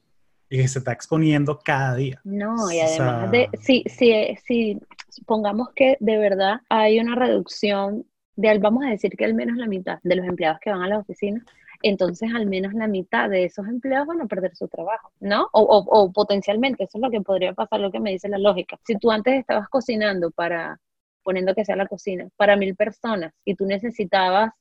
[0.49, 2.19] y que se está exponiendo cada día.
[2.23, 8.57] No, y además de, si, si, si supongamos que de verdad hay una reducción de,
[8.57, 10.99] vamos a decir que al menos la mitad de los empleados que van a la
[10.99, 11.43] oficina,
[11.81, 15.47] entonces al menos la mitad de esos empleados van a perder su trabajo, ¿no?
[15.53, 18.37] O, o, o, potencialmente, eso es lo que podría pasar, lo que me dice la
[18.37, 18.77] lógica.
[18.85, 20.79] Si tú antes estabas cocinando para,
[21.23, 24.51] poniendo que sea la cocina, para mil personas y tú necesitabas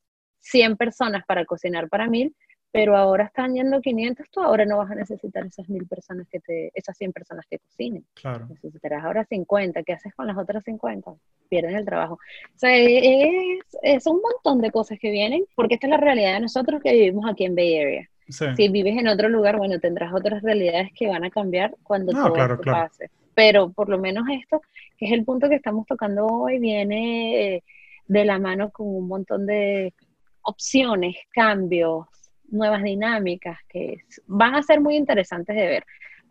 [0.41, 2.35] 100 personas para cocinar para mil,
[2.71, 6.41] pero ahora están yendo 500, tú ahora no vas a necesitar esas mil personas que
[6.41, 8.05] te, esas 100 personas que cocinen.
[8.15, 8.47] Claro.
[8.49, 9.83] Necesitarás ahora 50.
[9.83, 11.13] ¿Qué haces con las otras 50?
[11.49, 12.15] Pierden el trabajo.
[12.15, 16.35] O sea, es, es un montón de cosas que vienen, porque esta es la realidad
[16.35, 18.09] de nosotros que vivimos aquí en Bay Area.
[18.29, 22.37] Si vives en otro lugar, bueno, tendrás otras realidades que van a cambiar cuando todo
[22.37, 23.11] esto pase.
[23.35, 24.61] Pero por lo menos esto,
[24.99, 27.65] que es el punto que estamos tocando hoy, viene eh,
[28.07, 29.95] de la mano con un montón de
[30.43, 32.07] opciones, cambios,
[32.49, 35.85] nuevas dinámicas que van a ser muy interesantes de ver.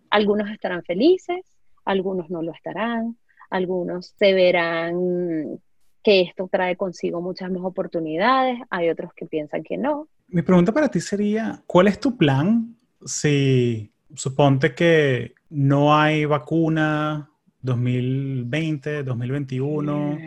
[0.09, 1.45] Algunos estarán felices,
[1.85, 3.17] algunos no lo estarán,
[3.49, 5.59] algunos se verán
[6.03, 10.07] que esto trae consigo muchas más oportunidades, hay otros que piensan que no.
[10.27, 17.29] Mi pregunta para ti sería, ¿cuál es tu plan si suponte que no hay vacuna
[17.61, 20.17] 2020, 2021.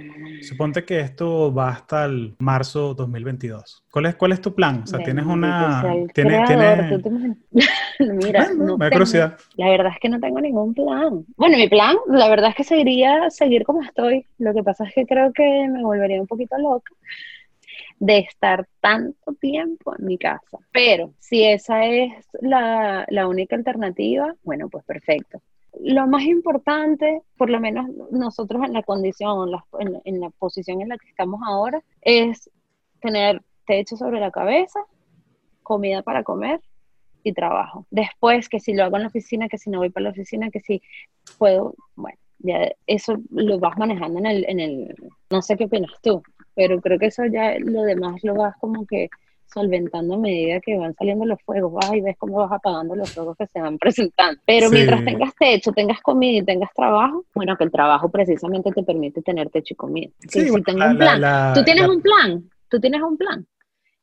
[0.42, 3.84] Suponte que esto va hasta el marzo 2022.
[3.90, 4.82] ¿Cuál es, cuál es tu plan?
[4.82, 5.82] O sea, tienes una...
[6.12, 6.48] ¿Tienes,
[7.98, 9.38] Mira, no me curiosidad.
[9.56, 11.24] La verdad es que no tengo ningún plan.
[11.36, 14.26] Bueno, mi plan, la verdad es que seguiría seguir como estoy.
[14.38, 16.92] Lo que pasa es que creo que me volvería un poquito loca
[17.98, 20.58] de estar tanto tiempo en mi casa.
[20.72, 25.42] Pero si esa es la, la única alternativa, bueno, pues perfecto
[25.90, 29.50] lo más importante, por lo menos nosotros en la condición,
[30.04, 32.50] en la, posición en la que estamos ahora, es
[33.00, 34.80] tener techo sobre la cabeza,
[35.62, 36.60] comida para comer
[37.22, 37.86] y trabajo.
[37.90, 40.50] Después, que si lo hago en la oficina, que si no voy para la oficina,
[40.50, 40.82] que si
[41.38, 44.96] puedo, bueno, ya eso lo vas manejando en el, en el,
[45.30, 46.22] no sé qué opinas tú,
[46.54, 49.08] pero creo que eso ya lo demás lo vas como que
[49.52, 53.12] solventando a medida que van saliendo los fuegos, vas y ves cómo vas apagando los
[53.12, 54.40] fuegos que se van presentando.
[54.46, 58.82] Pero mientras tengas techo, tengas comida y tengas trabajo, bueno, que el trabajo precisamente te
[58.82, 60.10] permite tener techo y comida.
[60.28, 63.46] Sí, si tengo un plan, tú tienes un plan, tú tienes un plan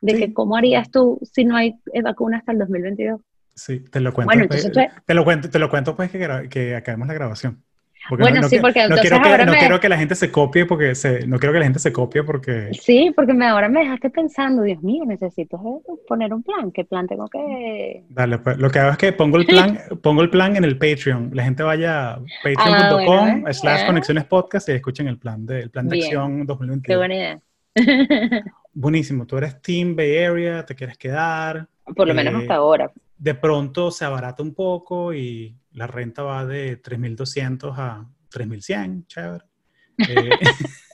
[0.02, 3.22] de que cómo harías tú si no hay vacuna hasta el 2022.
[3.56, 4.32] Sí, te lo cuento.
[4.32, 7.64] Bueno, pues, te, lo cuento te lo cuento pues que, que acabemos la grabación.
[8.10, 9.60] Bueno, sí, porque entonces no quiero que, ahora no me...
[9.60, 12.24] quiero que la gente se copie porque se, no quiero que la gente se copie
[12.24, 15.60] porque Sí, porque me, ahora me dejaste pensando, Dios mío, necesito
[16.08, 16.72] poner un plan.
[16.72, 18.04] ¿Qué plan tengo que...?
[18.10, 20.78] Dale, pues lo que hago es que pongo el plan, pongo el plan en el
[20.78, 21.32] Patreon.
[21.34, 23.88] La gente vaya a patreon.com Ah, bueno, slash ¿eh?
[23.88, 26.06] conexiones podcast y escuchen el plan de, el plan de Bien.
[26.06, 26.98] acción Qué 2021.
[27.00, 27.40] buena idea.
[28.74, 31.68] Buenísimo, tú eres Team Bay Area, te quieres quedar.
[31.96, 32.92] Por lo menos Eh, hasta ahora.
[33.18, 39.46] De pronto se abarata un poco y la renta va de 3.200 a 3.100, chévere.
[40.00, 40.30] Eh,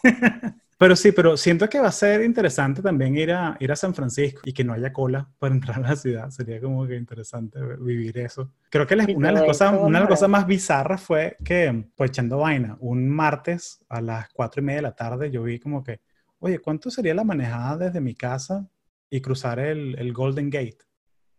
[0.77, 3.93] pero sí, pero siento que va a ser interesante también ir a, ir a San
[3.93, 6.29] Francisco y que no haya cola para entrar a la ciudad.
[6.29, 8.53] Sería como que interesante vivir eso.
[8.69, 11.85] Creo que Sí, una, de las cosas, una de las cosas más bizarras fue que,
[11.97, 15.59] pues echando vaina, un martes a las 4 y media de la tarde yo vi
[15.59, 15.99] como que,
[16.39, 18.69] oye, ¿cuánto sería la manejada desde mi casa
[19.09, 20.77] y cruzar el, el Golden Gate?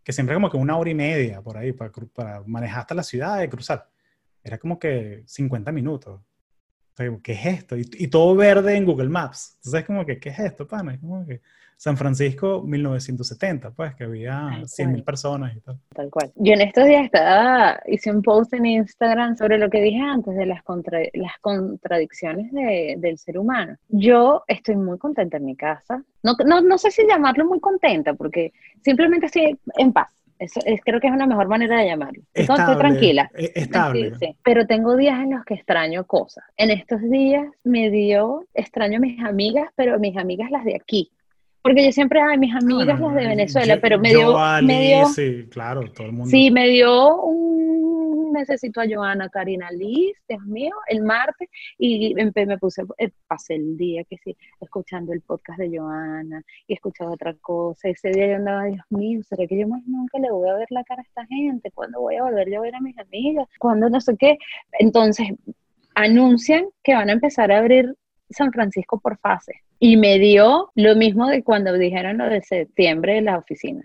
[0.04, 3.02] Que siempre como que una hora y media por ahí para, para manejar hasta la
[3.02, 3.88] ciudad y cruzar.
[4.42, 6.20] Era como que 50 minutos.
[6.20, 7.76] O sea, ¿Qué es esto?
[7.76, 9.54] Y, y todo verde en Google Maps.
[9.56, 10.94] Entonces, como que, ¿qué es esto, pana?
[10.94, 11.40] Es como que
[11.76, 15.04] San Francisco 1970, pues, que había Ay, 100 mil cuál.
[15.04, 15.78] personas y tal.
[15.94, 16.32] Tal cual.
[16.36, 20.34] Yo en estos días estaba, hice un post en Instagram sobre lo que dije antes
[20.36, 23.76] de las, contra- las contradicciones de- del ser humano.
[23.88, 26.02] Yo estoy muy contenta en mi casa.
[26.22, 30.08] No, no, no sé si llamarlo muy contenta, porque simplemente estoy en paz.
[30.38, 32.20] Eso es, creo que es una mejor manera de llamarlo.
[32.34, 33.30] Estoy, estoy Estable, tranquila.
[33.34, 34.10] e- estable.
[34.10, 34.36] Sí, sí.
[34.42, 36.44] Pero tengo días en los que extraño cosas.
[36.56, 41.10] En estos días me dio, extraño a mis amigas, pero mis amigas las de aquí.
[41.64, 44.82] Porque yo siempre, ay, mis amigas Bueno, las de Venezuela, yo- pero me dio, me
[44.82, 46.30] dio, sí, claro, todo el mundo.
[46.30, 51.48] Sí, me dio un necesito a Joana Karina Liz, Dios mío, el martes,
[51.78, 56.74] y me puse, eh, pasé el día que sí, escuchando el podcast de Joana y
[56.74, 57.88] escuchaba otra cosa.
[57.88, 60.66] Ese día yo andaba, Dios mío, ¿será que yo más nunca le voy a ver
[60.68, 61.70] la cara a esta gente?
[61.70, 63.48] ¿Cuándo voy a volver yo a ver a mis amigas?
[63.58, 64.36] ¿Cuándo no sé qué?
[64.78, 65.28] Entonces,
[65.94, 67.94] anuncian que van a empezar a abrir
[68.34, 69.62] San Francisco por fase.
[69.78, 73.82] Y me dio lo mismo de cuando dijeron lo de septiembre de la oficina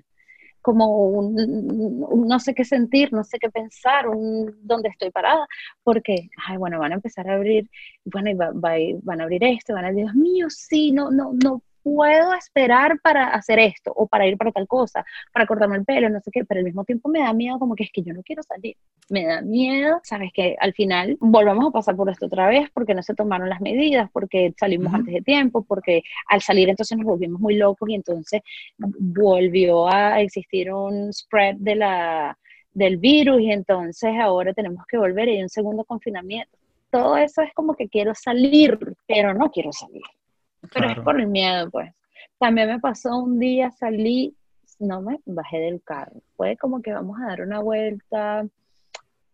[0.62, 5.48] como un, no sé qué sentir, no sé qué pensar, un dónde estoy parada,
[5.84, 7.70] porque, ay, bueno, van a empezar a abrir,
[8.06, 11.32] bueno, y va- van a abrir esto, van a decir, Dios mío, sí, no, no,
[11.44, 15.86] no puedo esperar para hacer esto, o para ir para tal cosa, para cortarme el
[15.86, 18.02] pelo, no sé qué, pero al mismo tiempo me da miedo como que es que
[18.02, 18.76] yo no quiero salir,
[19.10, 22.94] me da miedo, sabes que al final volvamos a pasar por esto otra vez, porque
[22.94, 27.06] no se tomaron las medidas, porque salimos antes de tiempo, porque al salir entonces nos
[27.06, 28.42] volvimos muy locos y entonces
[28.78, 32.38] volvió a existir un spread de la,
[32.74, 36.58] del virus y entonces ahora tenemos que volver y hay un segundo confinamiento.
[36.92, 40.02] Todo eso es como que quiero salir, pero no quiero salir.
[40.62, 40.92] Pero Claro.
[40.92, 41.92] es por el miedo, pues.
[42.38, 44.36] También me pasó un día, salí,
[44.80, 46.22] no me bajé del carro.
[46.36, 48.46] Fue como que vamos a dar una vuelta,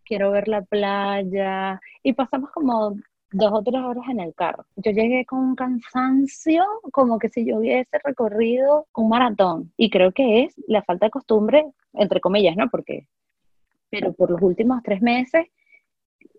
[0.04, 1.80] quiero ver la playa.
[2.02, 2.96] Y pasamos como
[3.32, 4.64] dos o tres horas en el carro.
[4.76, 9.72] Yo llegué con un cansancio, como que si yo hubiese recorrido un maratón.
[9.76, 12.68] Y creo que es la falta de costumbre, entre comillas, ¿no?
[12.68, 13.08] Porque,
[13.90, 15.46] pero por los últimos tres meses,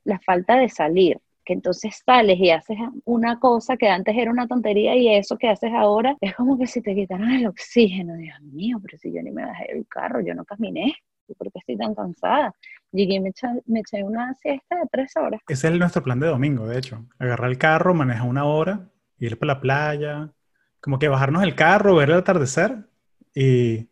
[0.03, 1.19] la falta de salir.
[1.47, 5.47] Que entonces sales y haces una cosa que antes era una tontería y eso que
[5.47, 8.17] haces ahora es como que si te quitaran el oxígeno.
[8.17, 10.93] Dios mío, pero si yo ni me bajé del carro, yo no caminé.
[11.25, 12.53] ¿Y por qué estoy tan cansada?
[12.91, 13.31] Llegué y me
[13.65, 15.39] me eché una siesta de tres horas.
[15.47, 17.05] Ese es nuestro plan de domingo, de hecho.
[17.17, 20.33] Agarrar el carro, manejar una hora, ir para la playa,
[20.81, 22.89] como que bajarnos el carro, ver el atardecer
[23.33, 23.87] y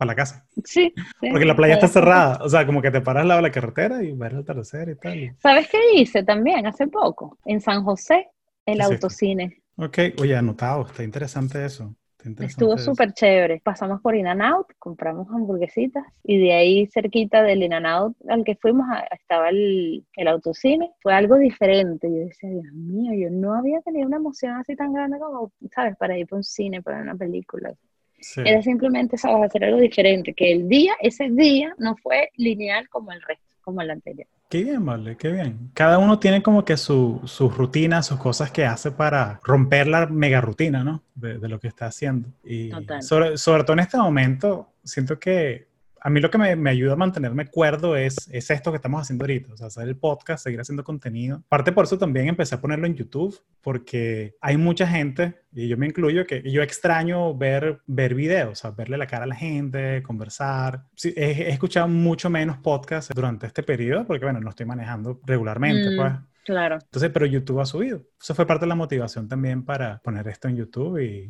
[0.00, 0.46] para la casa.
[0.64, 1.28] Sí, sí.
[1.30, 2.38] Porque la playa está cerrada.
[2.42, 4.88] O sea, como que te paras al lado de la carretera y ver el atardecer
[4.88, 5.36] y tal.
[5.42, 7.36] ¿Sabes qué hice también hace poco?
[7.44, 8.28] En San José,
[8.64, 9.62] el autocine.
[9.76, 10.86] Ok, oye, anotado.
[10.86, 11.94] Está interesante eso.
[12.16, 13.60] Está interesante Estuvo súper chévere.
[13.62, 18.16] Pasamos por In and Out, compramos hamburguesitas y de ahí cerquita del In and Out
[18.28, 20.92] al que fuimos a- estaba el, el autocine.
[21.02, 22.08] Fue algo diferente.
[22.10, 25.94] Yo decía, Dios mío, yo no había tenido una emoción así tan grande como, ¿sabes?
[25.98, 27.74] Para ir para un cine, para una película.
[28.20, 28.42] Sí.
[28.44, 29.46] Era simplemente, ¿sabes?
[29.46, 30.34] Hacer algo diferente.
[30.34, 34.26] Que el día, ese día, no fue lineal como el resto, como el anterior.
[34.48, 35.70] Qué bien, vale, qué bien.
[35.74, 40.06] Cada uno tiene como que su, sus rutinas, sus cosas que hace para romper la
[40.06, 41.04] mega rutina, ¿no?
[41.14, 42.28] De, de lo que está haciendo.
[42.42, 43.02] Y Total.
[43.02, 45.69] sobre, sobre todo en este momento, siento que
[46.00, 49.02] a mí lo que me, me ayuda a mantenerme cuerdo es, es esto que estamos
[49.02, 51.42] haciendo ahorita, o sea, hacer el podcast, seguir haciendo contenido.
[51.48, 55.76] Parte por eso también empecé a ponerlo en YouTube, porque hay mucha gente, y yo
[55.76, 59.34] me incluyo, que yo extraño ver, ver videos, o sea, verle la cara a la
[59.34, 60.84] gente, conversar.
[60.94, 65.20] Sí, he, he escuchado mucho menos podcasts durante este periodo, porque bueno, no estoy manejando
[65.26, 65.96] regularmente, Mm.
[65.96, 66.12] pues.
[66.42, 66.78] Claro.
[66.82, 68.02] Entonces, pero YouTube ha subido.
[68.20, 71.28] Eso fue parte de la motivación también para poner esto en YouTube y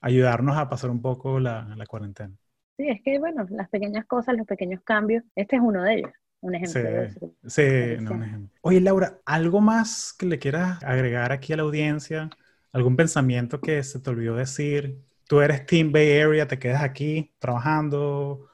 [0.00, 2.34] ayudarnos a pasar un poco la, la cuarentena.
[2.76, 6.12] Sí, es que bueno, las pequeñas cosas, los pequeños cambios, este es uno de ellos.
[6.40, 6.90] Un ejemplo.
[6.90, 7.34] de Sí, eso.
[7.46, 7.62] sí,
[8.00, 8.50] no, un ejemplo.
[8.62, 12.30] Oye, Laura, ¿algo más que le quieras agregar aquí a la audiencia?
[12.72, 14.98] ¿Algún pensamiento que se te olvidó decir?
[15.28, 18.48] Tú eres Team Bay Area, te quedas aquí trabajando.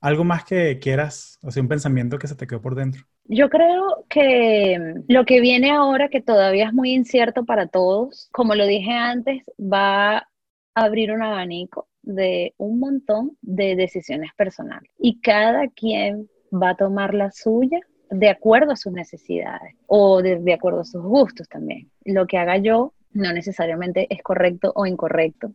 [0.00, 1.38] ¿Algo más que quieras?
[1.42, 3.04] O sea, un pensamiento que se te quedó por dentro.
[3.24, 8.28] Yo creo que mm, lo que viene ahora, que todavía es muy incierto para todos,
[8.32, 10.28] como lo dije antes, va a
[10.74, 14.90] abrir un abanico de un montón de decisiones personales.
[14.98, 20.40] Y cada quien va a tomar la suya de acuerdo a sus necesidades o de,
[20.40, 21.90] de acuerdo a sus gustos también.
[22.04, 25.52] Lo que haga yo no necesariamente es correcto o incorrecto,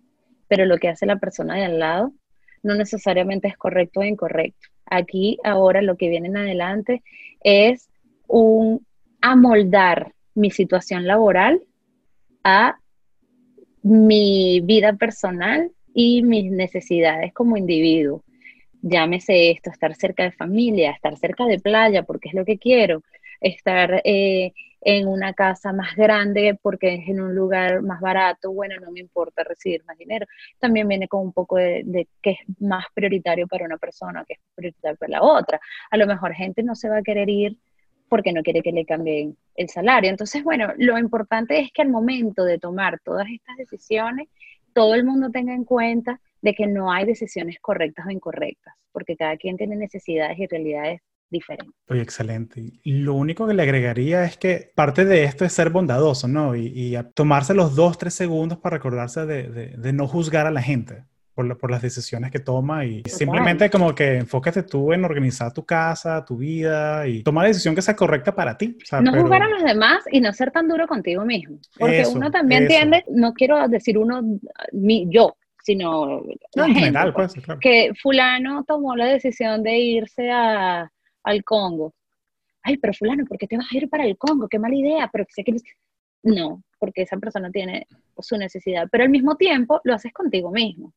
[0.48, 2.14] pero lo que hace la persona de al lado
[2.64, 4.70] no necesariamente es correcto o incorrecto.
[4.86, 7.04] Aquí ahora lo que viene en adelante
[7.42, 7.90] es
[8.28, 8.86] un
[9.22, 11.62] amoldar mi situación laboral
[12.44, 12.78] a
[13.82, 18.22] mi vida personal y mis necesidades como individuo.
[18.82, 23.02] Llámese esto, estar cerca de familia, estar cerca de playa, porque es lo que quiero,
[23.40, 28.76] estar eh, en una casa más grande porque es en un lugar más barato, bueno,
[28.82, 30.28] no me importa recibir más dinero.
[30.60, 34.34] También viene con un poco de, de qué es más prioritario para una persona, qué
[34.34, 35.62] es prioritario para la otra.
[35.90, 37.58] A lo mejor gente no se va a querer ir
[38.10, 40.10] porque no quiere que le cambien el salario.
[40.10, 44.28] Entonces, bueno, lo importante es que al momento de tomar todas estas decisiones,
[44.76, 49.16] todo el mundo tenga en cuenta de que no hay decisiones correctas o incorrectas, porque
[49.16, 51.74] cada quien tiene necesidades y realidades diferentes.
[51.88, 52.62] Oye, excelente.
[52.84, 56.56] Lo único que le agregaría es que parte de esto es ser bondadoso, ¿no?
[56.56, 61.06] Y, tomarse los dos, tres segundos para recordarse de no juzgar a la gente
[61.36, 65.54] por, la- por las decisiones que toma y simplemente como que enfócate tú en organizar
[65.54, 68.78] tu casa, tu vida y tomar la decisión que sea correcta para ti.
[68.82, 71.60] O sea, No pero- juzgar a los demás y no ser tan duro contigo mismo,
[71.78, 72.70] porque Eso, uno también eso.
[72.70, 74.22] tiende, no quiero decir uno,
[74.72, 76.24] mi, yo, sino No,
[76.56, 77.34] la en gente, general, pues.
[77.34, 77.60] pues, claro.
[77.60, 80.90] que fulano tomó la decisión de irse a,
[81.24, 81.94] al Congo.
[82.64, 84.48] Ay, pero fulano, ¿por qué te vas a ir para el Congo?
[84.48, 85.54] Qué mala idea, pero sé que...
[86.24, 87.86] No, porque esa persona tiene
[88.20, 90.92] su necesidad, pero al mismo tiempo lo haces contigo mismo.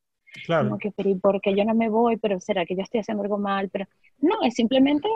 [0.45, 0.65] Claro.
[0.69, 2.17] Como que, pero ¿y por qué yo no me voy?
[2.17, 3.69] Pero ¿será que yo estoy haciendo algo mal?
[3.69, 3.85] Pero
[4.19, 5.07] no, es simplemente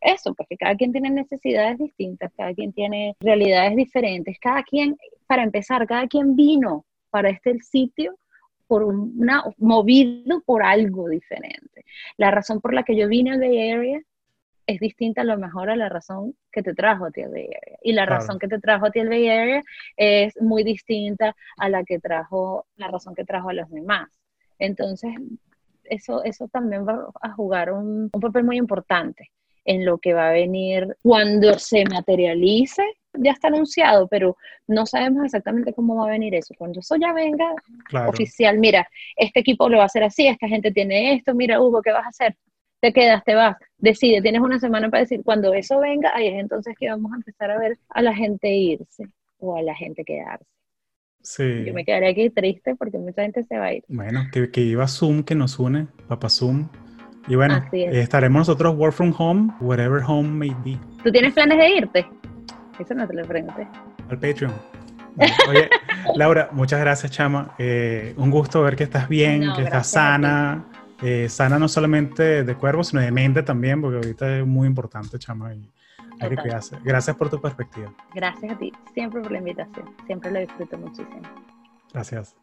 [0.00, 4.96] eso, porque cada quien tiene necesidades distintas, cada quien tiene realidades diferentes, cada quien,
[5.26, 8.16] para empezar, cada quien vino para este sitio
[8.66, 11.84] por una, movido por algo diferente.
[12.16, 14.00] La razón por la que yo vine al Bay Area
[14.66, 17.44] es distinta a lo mejor a la razón que te trajo a ti al Bay
[17.44, 17.78] Area.
[17.82, 18.20] Y la Claro.
[18.20, 19.62] razón que te trajo a ti al Bay Area
[19.96, 24.08] es muy distinta a la que trajo, la razón que trajo a los demás.
[24.58, 25.12] Entonces,
[25.84, 29.30] eso, eso también va a jugar un, un papel muy importante
[29.64, 32.82] en lo que va a venir cuando se materialice.
[33.16, 34.36] Ya está anunciado, pero
[34.66, 36.52] no sabemos exactamente cómo va a venir eso.
[36.58, 37.46] Cuando eso ya venga
[37.84, 38.10] Claro.
[38.10, 41.80] oficial, mira, este equipo lo va a hacer así, esta gente tiene esto, mira, Hugo,
[41.80, 42.36] ¿qué vas a hacer?
[42.80, 46.34] Te quedas, te vas, decide, tienes una semana para decir, cuando eso venga, ahí es
[46.40, 49.06] entonces que vamos a empezar a ver a la gente irse
[49.38, 50.44] o a la gente quedarse.
[51.24, 51.64] Sí.
[51.66, 53.82] Yo me quedaré aquí triste porque mucha gente se va a ir.
[53.88, 56.68] Bueno, que, que iba Zoom que nos une, Papá Zoom.
[57.26, 57.96] Y bueno, es.
[57.96, 62.06] estaremos nosotros work from home, whatever home may be, ¿Tú tienes planes de irte?
[62.78, 63.66] Eso no te lo pregunté.
[64.10, 64.52] al Patreon.
[65.16, 65.70] Bueno, oye,
[66.16, 67.54] Laura, muchas gracias, chama.
[67.58, 70.64] Eh, un gusto ver que estás bien, No, que estás sana.
[71.02, 75.18] eh, sana no solamente de cuerpo, sino de mente también, porque ahorita es muy importante,
[75.18, 75.70] chama, y
[76.20, 76.30] hay.
[76.82, 77.92] Gracias por tu perspectiva.
[78.14, 79.94] Gracias a ti, siempre por la invitación.
[80.06, 81.22] Siempre lo disfruto muchísimo.
[81.92, 82.36] Gracias.